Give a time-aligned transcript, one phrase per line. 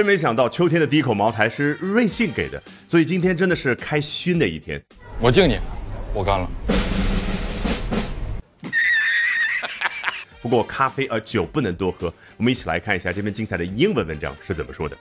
[0.00, 4.82] 真没想到秋天的第一口茅台是瑞幸给的，所以今天真的是开熏的一天。
[5.20, 5.58] 我敬你，
[6.14, 6.48] 我干了。
[10.40, 14.96] 不过咖啡呃酒不能多喝，我们一起来看一下这篇精彩的英文文章是怎么说的。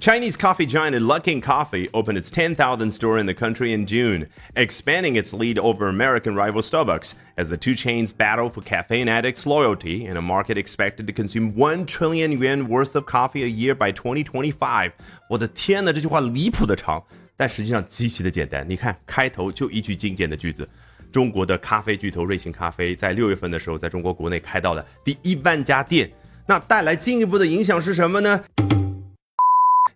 [0.00, 5.16] Chinese coffee giant Luckin Coffee opened its 10,000th store in the country in June, expanding
[5.16, 10.04] its lead over American rival Starbucks as the two chains battle for caffeine addicts' loyalty
[10.04, 13.90] in a market expected to consume 1 trillion yuan worth of coffee a year by
[13.90, 14.92] 2025.
[15.30, 17.02] 我的天呐，这句话离谱的长，
[17.34, 18.68] 但实际上极其的简单。
[18.68, 20.68] 你看，开头就一句经典的句子。
[21.10, 26.10] 中国的咖啡巨头瑞幸咖啡在六月份的时候，在中国国内开到了第一万家店。
[26.46, 28.44] 那带来进一步的影响是什么呢？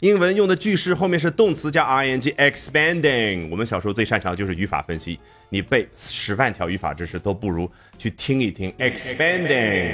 [0.01, 3.47] 英文用的句式后面是动词加 ing，expanding。
[3.49, 5.17] 我们小时候最擅长的就是语法分析，
[5.49, 9.93] 你背十万条语法知识都不如去听一听 expanding，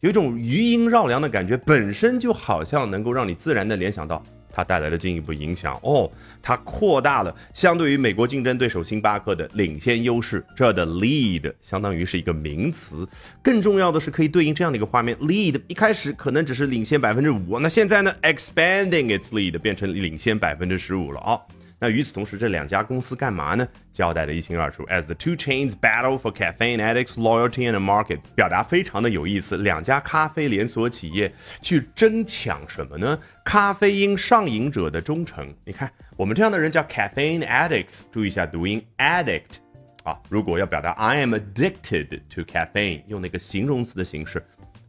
[0.00, 4.24] 有一种余音绕梁的感觉，本身就好像能够让你自然的联想到。
[4.52, 6.10] 它带来的进一步影响哦，
[6.42, 10.44] 它扩大了相对于美国竞争对手星巴克的领先优势。
[10.54, 13.08] 这的 lead 相当于是一个名词，
[13.42, 21.40] 更重要的是可以对应这样的一个画面：lead 一开始可能只是领先百分之五，那现在呢，expanding its lead 变成领先百分之十五了啊。
[21.82, 23.66] 那与此同时，这两家公司干嘛呢？
[23.92, 24.84] 交代的一清二楚。
[24.84, 29.56] As the two chains battle for caffeine addicts' loyalty in the market，表达非常的有意思。
[29.56, 33.18] 两家咖啡连锁企业去争抢什么呢？
[33.44, 35.52] 咖啡因上瘾者的忠诚。
[35.64, 39.56] 你看，我们这样的人叫 caffeine addicts，注意一下读音 addict
[40.04, 40.16] 啊。
[40.28, 44.40] 如果要表达 I am addicted to caffeine，用那个形容词的形式，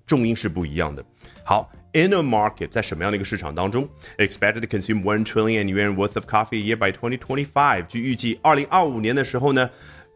[0.05, 1.03] 重音是不一样的。
[1.43, 1.71] 好。
[1.95, 3.87] In a market，在什么样的一个市场当中
[4.17, 7.85] ？Expected to consume one trillion yuan worth of coffee a year by 2025。
[7.85, 9.69] 据预计，二零二五年的时候呢，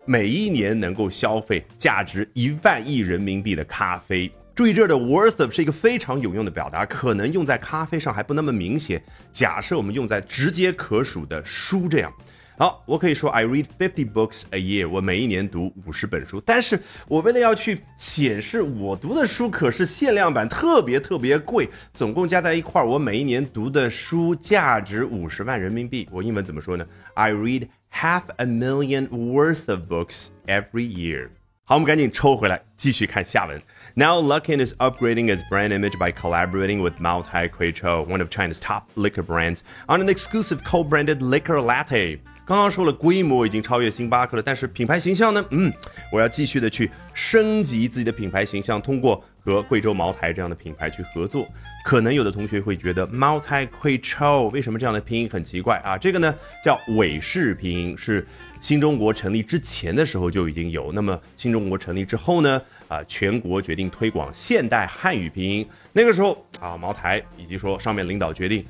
[0.03, 4.31] 每一年能够消费价值一万亿人民币的咖啡。
[4.55, 8.99] 注意这儿的 worth of 是一个非常有用的表达，可能用在咖啡上还不那么明显。
[9.31, 12.11] 假设我们用在直接可数的书这样。
[12.58, 16.40] 好，我可以说 I read fifty books a year，我每一年读五十本书。
[16.44, 26.06] 但是我为了要去显示我读的书可是限量版，特别特别贵，总共加在一块儿，我每一年读的书价值五十万人民币。
[26.12, 26.86] 我英文怎么说呢？
[27.14, 31.30] I read half a million worth of books every year。
[31.64, 33.60] 好，我们赶紧抽回来，继续看下文。
[33.94, 38.58] Now Luckin is upgrading its brand image by collaborating with Mao Tai Kuichou, one of China's
[38.58, 42.20] top liquor brands, on an exclusive co-branded liquor latte.
[42.47, 45.45] 刚刚说了，规模已经超越星巴克了，但是品牌形象呢？
[45.49, 45.69] 嗯，
[46.13, 51.45] 我要继续的去升级自己的品牌形象，通过和贵州茅台这样的品牌去合作。
[51.83, 55.97] 可能有的同学会觉得茅台贵州为什么这样的拼音很奇怪啊？
[55.97, 58.25] 这个呢叫韦氏拼音，是
[58.61, 60.93] 新中国成立之前的时候就已经有。
[60.93, 62.61] 那么新中国成立之后呢？
[62.87, 65.67] 啊，全国决定推广现代汉语拼音。
[65.91, 68.65] 那个时候啊，茅台以及说上面领导决定。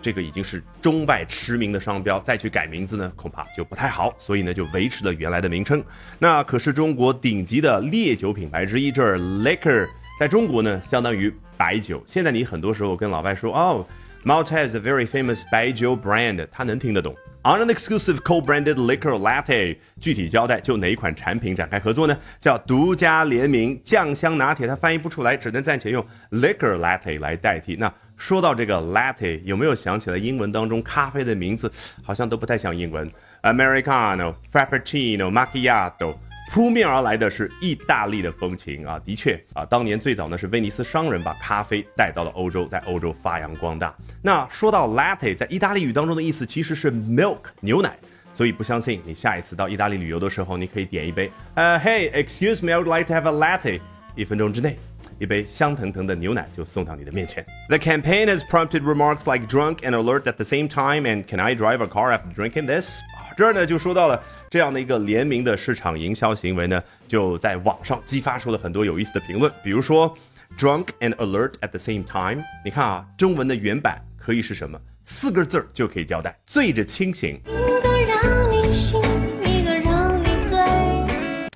[0.00, 4.14] 这个已经是中外驰名的商标，再去改名字呢，恐怕就不太好。
[4.18, 5.82] 所以呢，就维持了原来的名称。
[6.18, 9.86] 那可是中国顶级的烈酒品牌之一，这儿 liquor
[10.18, 12.02] 在中国呢，相当于白酒。
[12.06, 13.86] 现在你很多时候跟老外说，哦
[14.24, 17.14] ，Malta is a very famous 白酒 brand，他能听得懂。
[17.42, 22.14] On an exclusive co-branded liquor latte，具体交代就哪一款产品展开合作呢？
[22.38, 27.76] 叫独家联名酱香拿铁，它翻译不出来，只能暂且用 liquor latte 来代替。
[27.76, 31.72] 那说到这个 latte，有没有想起来英文当中咖啡的名字
[32.02, 33.10] 好像都不太像英文
[33.42, 36.14] ？Americano、Frappuccino、Macchiato，
[36.52, 39.00] 扑面而来的是意大利的风情啊！
[39.02, 43.96] 的确啊，当年最早呢是威尼斯商人把咖啡带到了欧洲，在欧洲发扬光大。
[44.20, 47.96] 那说到 latte，在意大利语当中的意思其实是 milk 牛奶，
[48.34, 53.80] 所以不相信你下一次到意大利旅游的时候，你可以点一杯呃，Hey，excuse me，I would like to have a latte，
[54.14, 54.76] 一分钟之内。
[55.20, 57.44] 一杯香腾腾的牛奶就送到你的面前。
[57.68, 61.54] The campaign has prompted remarks like drunk and alert at the same time and can I
[61.54, 63.00] drive a car after drinking this？
[63.36, 69.52] 这儿呢就说到了这样的一个联名的市场营销行为呢，就在网上激发出了很多有意思的评论。
[69.62, 70.16] 比如说
[70.58, 74.80] drunk and alert at the same time，你看啊，中文的原版可以是什么？
[75.04, 77.38] 四个字儿就可以交代：醉着清醒。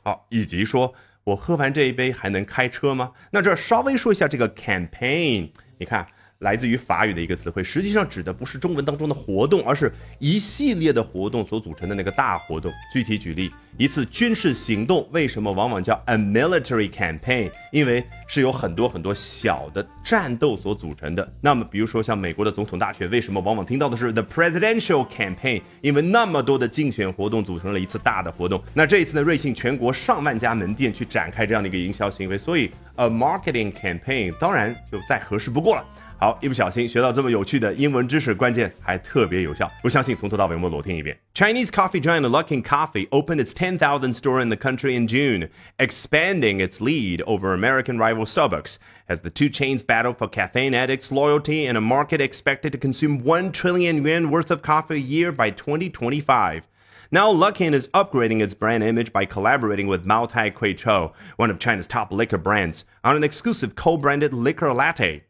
[0.03, 0.95] 好，以及说。
[1.25, 3.13] 我喝完这一杯还能开车吗？
[3.31, 6.07] 那这稍微说一下这个 campaign，你看。
[6.45, 12.71] 来自于法语的一个词汇，实际上指的不是中文当中的活动，而是一系列的活动所组成的那个大活动。
[12.93, 17.51] 具体举例，一次军事行动为什么往往叫 a military campaign？
[17.73, 21.33] 因为是有很多很多小的战斗所组成的。
[21.41, 25.63] 那么，比如说像美国的总统大选，为什么往往听到的是 the presidential campaign？
[25.81, 28.63] 因为那么多的竞选活动组成了一次大的活动。
[28.75, 35.85] 那这一次呢，瑞幸全国上万家门店去展开这样的一个营销行为，所以 a marketing campaign 当然就再合适不过了。
[36.22, 39.72] 好，一不小心学到这么有趣的英文知识，关键还特别有效。
[39.82, 41.18] 我相信从头到尾我们裸听一遍。
[41.34, 45.48] Chinese coffee giant Luckin Coffee opened its 10,000th store in the country in June,
[45.78, 51.10] expanding its lead over American rival Starbucks as the two chains battle for caffeine addicts'
[51.10, 55.32] loyalty in a market expected to consume 1 trillion yuan worth of coffee a year
[55.32, 56.68] by 2025.
[57.12, 61.60] Now, Luckin is upgrading its brand image by collaborating with Mao Tai Kuichou, one of
[61.60, 65.24] China's top liquor brands, on an exclusive co-branded liquor latte.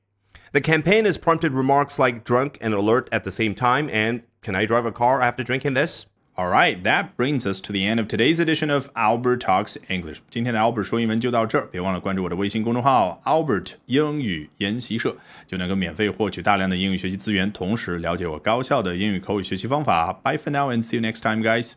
[0.53, 4.55] The campaign has prompted remarks like drunk and alert at the same time and can
[4.55, 6.05] I drive a car after drinking this?
[6.37, 10.21] Alright, that brings us to the end of today's edition of Albert Talks English.
[10.29, 20.13] 今天的 Albert 说英文就到这儿，别忘了关注我的微信公众号 Albert 英语研习社，就能够免费获取大量的英语学习资源，同时了解我高效的英语口语学习方法。
[20.23, 21.73] Bye for now and see you next time, guys.